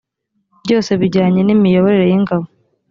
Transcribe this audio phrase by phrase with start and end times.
[0.63, 2.45] byose bijyanye n imiyoborere y ingabo